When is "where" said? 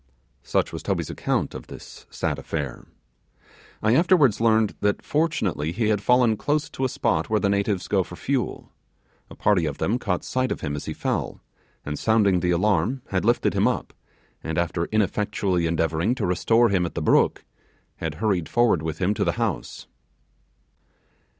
7.29-7.39